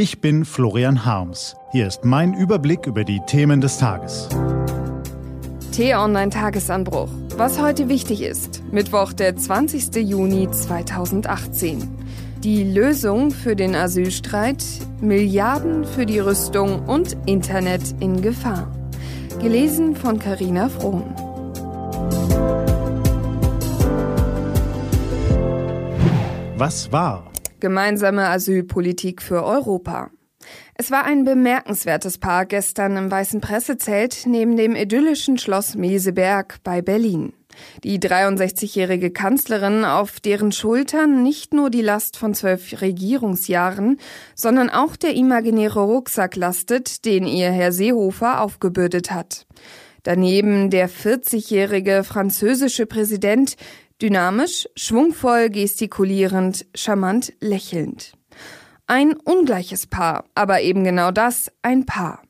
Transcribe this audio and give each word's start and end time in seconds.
Ich 0.00 0.20
bin 0.20 0.44
Florian 0.44 1.04
Harms. 1.04 1.56
Hier 1.72 1.88
ist 1.88 2.04
mein 2.04 2.32
Überblick 2.32 2.86
über 2.86 3.02
die 3.02 3.18
Themen 3.26 3.60
des 3.60 3.78
Tages. 3.78 4.28
T-Online 5.72 6.30
Tagesanbruch. 6.30 7.08
Was 7.36 7.60
heute 7.60 7.88
wichtig 7.88 8.22
ist. 8.22 8.62
Mittwoch, 8.70 9.12
der 9.12 9.34
20. 9.34 9.96
Juni 9.96 10.48
2018. 10.48 11.82
Die 12.44 12.62
Lösung 12.62 13.32
für 13.32 13.56
den 13.56 13.74
Asylstreit, 13.74 14.64
Milliarden 15.00 15.84
für 15.84 16.06
die 16.06 16.20
Rüstung 16.20 16.86
und 16.86 17.16
Internet 17.26 17.82
in 17.98 18.22
Gefahr. 18.22 18.70
Gelesen 19.42 19.96
von 19.96 20.20
Karina 20.20 20.68
Frohn. 20.68 21.12
Was 26.56 26.92
war? 26.92 27.24
Gemeinsame 27.60 28.28
Asylpolitik 28.28 29.22
für 29.22 29.44
Europa. 29.44 30.10
Es 30.74 30.90
war 30.90 31.04
ein 31.04 31.24
bemerkenswertes 31.24 32.18
Paar 32.18 32.46
gestern 32.46 32.96
im 32.96 33.10
Weißen 33.10 33.40
Pressezelt 33.40 34.24
neben 34.26 34.56
dem 34.56 34.76
idyllischen 34.76 35.38
Schloss 35.38 35.74
Meseberg 35.74 36.58
bei 36.62 36.82
Berlin. 36.82 37.32
Die 37.82 37.98
63-jährige 37.98 39.10
Kanzlerin, 39.10 39.84
auf 39.84 40.20
deren 40.20 40.52
Schultern 40.52 41.22
nicht 41.22 41.52
nur 41.52 41.70
die 41.70 41.82
Last 41.82 42.16
von 42.16 42.34
zwölf 42.34 42.80
Regierungsjahren, 42.80 43.98
sondern 44.36 44.70
auch 44.70 44.96
der 44.96 45.14
imaginäre 45.14 45.80
Rucksack 45.80 46.36
lastet, 46.36 47.04
den 47.04 47.26
ihr 47.26 47.50
Herr 47.50 47.72
Seehofer 47.72 48.42
aufgebürdet 48.42 49.10
hat. 49.10 49.46
Daneben 50.04 50.70
der 50.70 50.88
40-jährige 50.88 52.04
französische 52.04 52.86
Präsident, 52.86 53.56
Dynamisch, 54.00 54.68
schwungvoll, 54.76 55.50
gestikulierend, 55.50 56.66
charmant, 56.72 57.32
lächelnd. 57.40 58.12
Ein 58.86 59.14
ungleiches 59.14 59.88
Paar, 59.88 60.24
aber 60.36 60.60
eben 60.60 60.84
genau 60.84 61.10
das, 61.10 61.50
ein 61.62 61.84
Paar. 61.84 62.22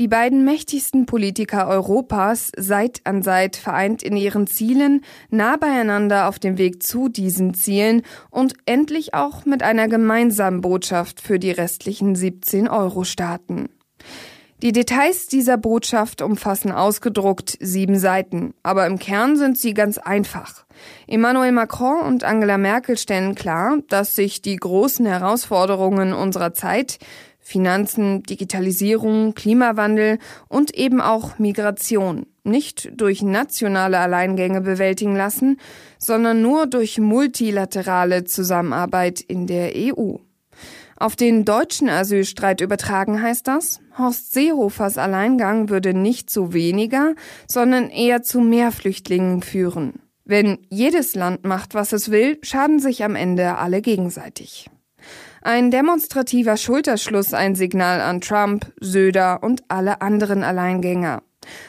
Die 0.00 0.08
beiden 0.08 0.44
mächtigsten 0.44 1.06
Politiker 1.06 1.68
Europas 1.68 2.50
Seit 2.56 3.00
an 3.04 3.22
Seit 3.22 3.54
vereint 3.54 4.02
in 4.02 4.16
ihren 4.16 4.48
Zielen, 4.48 5.02
nah 5.30 5.56
beieinander 5.56 6.28
auf 6.28 6.40
dem 6.40 6.58
Weg 6.58 6.82
zu 6.82 7.08
diesen 7.08 7.54
Zielen 7.54 8.02
und 8.30 8.54
endlich 8.66 9.14
auch 9.14 9.44
mit 9.44 9.62
einer 9.62 9.86
gemeinsamen 9.86 10.62
Botschaft 10.62 11.20
für 11.20 11.38
die 11.38 11.52
restlichen 11.52 12.16
17 12.16 12.66
Euro-Staaten. 12.66 13.68
Die 14.64 14.72
Details 14.72 15.26
dieser 15.26 15.58
Botschaft 15.58 16.22
umfassen 16.22 16.72
ausgedruckt 16.72 17.58
sieben 17.60 17.98
Seiten, 17.98 18.54
aber 18.62 18.86
im 18.86 18.98
Kern 18.98 19.36
sind 19.36 19.58
sie 19.58 19.74
ganz 19.74 19.98
einfach. 19.98 20.64
Emmanuel 21.06 21.52
Macron 21.52 22.00
und 22.00 22.24
Angela 22.24 22.56
Merkel 22.56 22.96
stellen 22.96 23.34
klar, 23.34 23.80
dass 23.90 24.14
sich 24.14 24.40
die 24.40 24.56
großen 24.56 25.04
Herausforderungen 25.04 26.14
unserer 26.14 26.54
Zeit 26.54 26.98
Finanzen, 27.40 28.22
Digitalisierung, 28.22 29.34
Klimawandel 29.34 30.18
und 30.48 30.74
eben 30.74 31.02
auch 31.02 31.38
Migration 31.38 32.24
nicht 32.42 32.90
durch 32.98 33.20
nationale 33.20 33.98
Alleingänge 33.98 34.62
bewältigen 34.62 35.14
lassen, 35.14 35.58
sondern 35.98 36.40
nur 36.40 36.66
durch 36.66 36.98
multilaterale 36.98 38.24
Zusammenarbeit 38.24 39.20
in 39.20 39.46
der 39.46 39.72
EU. 39.74 40.16
Auf 40.96 41.16
den 41.16 41.44
deutschen 41.44 41.88
Asylstreit 41.88 42.60
übertragen 42.60 43.20
heißt 43.20 43.48
das, 43.48 43.80
Horst 43.98 44.32
Seehofers 44.32 44.96
Alleingang 44.98 45.68
würde 45.68 45.92
nicht 45.92 46.30
zu 46.30 46.52
weniger, 46.52 47.14
sondern 47.48 47.90
eher 47.90 48.22
zu 48.22 48.40
mehr 48.40 48.70
Flüchtlingen 48.70 49.42
führen. 49.42 50.00
Wenn 50.24 50.58
jedes 50.70 51.14
Land 51.14 51.44
macht, 51.44 51.74
was 51.74 51.92
es 51.92 52.10
will, 52.10 52.38
schaden 52.42 52.78
sich 52.78 53.04
am 53.04 53.14
Ende 53.14 53.58
alle 53.58 53.82
gegenseitig. 53.82 54.70
Ein 55.42 55.70
demonstrativer 55.70 56.56
Schulterschluss, 56.56 57.34
ein 57.34 57.54
Signal 57.54 58.00
an 58.00 58.22
Trump, 58.22 58.72
Söder 58.80 59.42
und 59.42 59.62
alle 59.68 60.00
anderen 60.00 60.42
Alleingänger. 60.42 61.22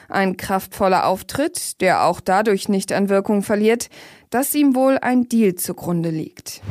Ein 0.07 0.37
kraftvoller 0.37 1.05
Auftritt, 1.05 1.81
der 1.81 2.05
auch 2.05 2.21
dadurch 2.21 2.69
nicht 2.69 2.93
an 2.93 3.09
Wirkung 3.09 3.43
verliert, 3.43 3.89
dass 4.29 4.55
ihm 4.55 4.75
wohl 4.75 4.97
ein 5.01 5.27
Deal 5.27 5.55
zugrunde 5.55 6.09
liegt. 6.09 6.61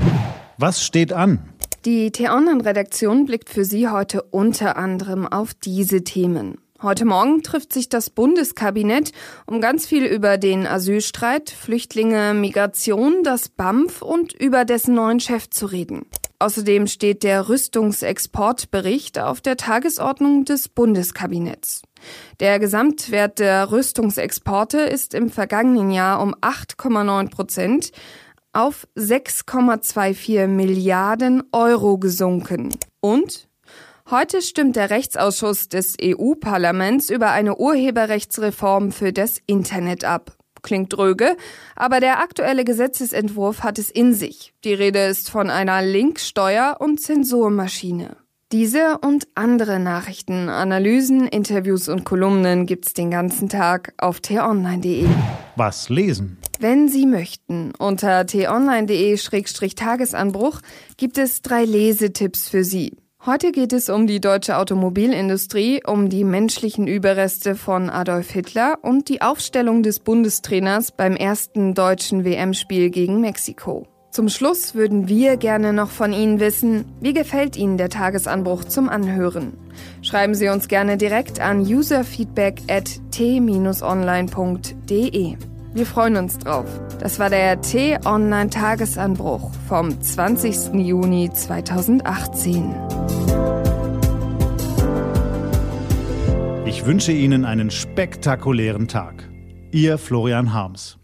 Was 0.56 0.82
steht 0.82 1.12
an? 1.12 1.53
Die 1.84 2.10
T-Online-Redaktion 2.10 3.26
blickt 3.26 3.50
für 3.50 3.66
Sie 3.66 3.90
heute 3.90 4.22
unter 4.22 4.78
anderem 4.78 5.26
auf 5.26 5.52
diese 5.52 6.02
Themen. 6.02 6.56
Heute 6.80 7.04
Morgen 7.04 7.42
trifft 7.42 7.74
sich 7.74 7.90
das 7.90 8.08
Bundeskabinett, 8.08 9.12
um 9.44 9.60
ganz 9.60 9.84
viel 9.86 10.06
über 10.06 10.38
den 10.38 10.66
Asylstreit, 10.66 11.50
Flüchtlinge, 11.50 12.32
Migration, 12.32 13.22
das 13.22 13.50
BAMF 13.50 14.00
und 14.00 14.32
über 14.32 14.64
dessen 14.64 14.94
neuen 14.94 15.20
Chef 15.20 15.50
zu 15.50 15.66
reden. 15.66 16.06
Außerdem 16.38 16.86
steht 16.86 17.22
der 17.22 17.50
Rüstungsexportbericht 17.50 19.18
auf 19.18 19.42
der 19.42 19.58
Tagesordnung 19.58 20.46
des 20.46 20.70
Bundeskabinetts. 20.70 21.82
Der 22.40 22.58
Gesamtwert 22.58 23.38
der 23.38 23.70
Rüstungsexporte 23.70 24.78
ist 24.78 25.12
im 25.12 25.28
vergangenen 25.28 25.90
Jahr 25.90 26.22
um 26.22 26.34
8,9 26.36 27.30
Prozent 27.30 27.92
auf 28.54 28.86
6,24 28.96 30.46
Milliarden 30.46 31.42
Euro 31.52 31.98
gesunken. 31.98 32.70
Und 33.00 33.48
heute 34.10 34.40
stimmt 34.40 34.76
der 34.76 34.90
Rechtsausschuss 34.90 35.68
des 35.68 35.96
EU-Parlaments 36.00 37.10
über 37.10 37.30
eine 37.30 37.56
Urheberrechtsreform 37.56 38.92
für 38.92 39.12
das 39.12 39.40
Internet 39.46 40.04
ab. 40.04 40.36
Klingt 40.62 40.94
dröge, 40.94 41.36
aber 41.76 42.00
der 42.00 42.20
aktuelle 42.20 42.64
Gesetzesentwurf 42.64 43.62
hat 43.62 43.78
es 43.78 43.90
in 43.90 44.14
sich. 44.14 44.54
Die 44.64 44.72
Rede 44.72 45.04
ist 45.04 45.28
von 45.28 45.50
einer 45.50 45.82
Linksteuer- 45.82 46.80
und 46.80 47.00
Zensurmaschine. 47.00 48.23
Diese 48.52 48.98
und 48.98 49.26
andere 49.34 49.80
Nachrichten, 49.80 50.48
Analysen, 50.48 51.26
Interviews 51.26 51.88
und 51.88 52.04
Kolumnen 52.04 52.66
gibt's 52.66 52.92
den 52.92 53.10
ganzen 53.10 53.48
Tag 53.48 53.94
auf 53.98 54.20
t-online.de. 54.20 55.08
Was 55.56 55.88
lesen? 55.88 56.38
Wenn 56.60 56.88
Sie 56.88 57.06
möchten, 57.06 57.72
unter 57.78 58.26
t-online.de-tagesanbruch 58.26 60.60
gibt 60.96 61.18
es 61.18 61.42
drei 61.42 61.64
Lesetipps 61.64 62.48
für 62.48 62.62
Sie. 62.64 62.96
Heute 63.26 63.52
geht 63.52 63.72
es 63.72 63.88
um 63.88 64.06
die 64.06 64.20
deutsche 64.20 64.58
Automobilindustrie, 64.58 65.80
um 65.86 66.10
die 66.10 66.24
menschlichen 66.24 66.86
Überreste 66.86 67.54
von 67.54 67.88
Adolf 67.88 68.30
Hitler 68.30 68.80
und 68.82 69.08
die 69.08 69.22
Aufstellung 69.22 69.82
des 69.82 70.00
Bundestrainers 70.00 70.92
beim 70.92 71.16
ersten 71.16 71.72
deutschen 71.72 72.26
WM-Spiel 72.26 72.90
gegen 72.90 73.22
Mexiko. 73.22 73.86
Zum 74.14 74.28
Schluss 74.28 74.76
würden 74.76 75.08
wir 75.08 75.36
gerne 75.36 75.72
noch 75.72 75.90
von 75.90 76.12
Ihnen 76.12 76.38
wissen, 76.38 76.84
wie 77.00 77.14
gefällt 77.14 77.56
Ihnen 77.56 77.78
der 77.78 77.88
Tagesanbruch 77.88 78.62
zum 78.62 78.88
Anhören? 78.88 79.54
Schreiben 80.02 80.36
Sie 80.36 80.48
uns 80.50 80.68
gerne 80.68 80.96
direkt 80.96 81.40
an 81.40 81.62
userfeedback 81.62 82.62
at 82.70 83.00
t-online.de. 83.10 83.74
Wir 85.72 85.86
freuen 85.86 86.14
uns 86.14 86.38
drauf. 86.38 86.66
Das 87.00 87.18
war 87.18 87.28
der 87.28 87.60
T-Online 87.60 88.50
Tagesanbruch 88.50 89.50
vom 89.66 90.00
20. 90.00 90.74
Juni 90.74 91.32
2018. 91.32 92.72
Ich 96.66 96.86
wünsche 96.86 97.10
Ihnen 97.10 97.44
einen 97.44 97.72
spektakulären 97.72 98.86
Tag. 98.86 99.28
Ihr 99.72 99.98
Florian 99.98 100.52
Harms. 100.52 101.00